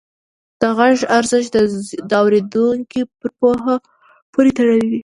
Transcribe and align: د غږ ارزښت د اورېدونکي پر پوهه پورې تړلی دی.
د 0.59 0.61
غږ 0.77 0.97
ارزښت 1.17 1.53
د 2.09 2.11
اورېدونکي 2.23 3.01
پر 3.17 3.27
پوهه 3.39 3.75
پورې 4.33 4.49
تړلی 4.57 4.87
دی. 4.91 4.99